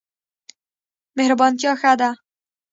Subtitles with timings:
[1.17, 2.09] مهربانتیا ښه ده.